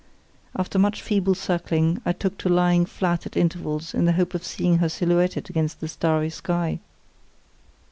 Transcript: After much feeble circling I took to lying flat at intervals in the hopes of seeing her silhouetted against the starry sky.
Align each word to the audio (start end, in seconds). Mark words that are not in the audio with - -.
After 0.55 0.79
much 0.79 0.99
feeble 0.99 1.35
circling 1.35 2.01
I 2.07 2.11
took 2.11 2.39
to 2.39 2.49
lying 2.49 2.87
flat 2.87 3.27
at 3.27 3.37
intervals 3.37 3.93
in 3.93 4.05
the 4.05 4.13
hopes 4.13 4.33
of 4.33 4.43
seeing 4.43 4.79
her 4.79 4.89
silhouetted 4.89 5.47
against 5.47 5.79
the 5.79 5.87
starry 5.87 6.31
sky. 6.31 6.79